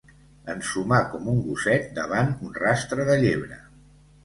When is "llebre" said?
3.27-3.63